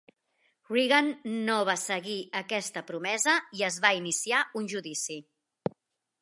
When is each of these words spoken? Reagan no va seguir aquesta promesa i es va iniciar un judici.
Reagan 0.69 1.09
no 1.49 1.57
va 1.69 1.75
seguir 1.81 2.15
aquesta 2.39 2.83
promesa 2.87 3.37
i 3.59 3.63
es 3.69 3.79
va 3.85 3.93
iniciar 3.99 4.41
un 4.63 4.67
judici. 4.75 5.21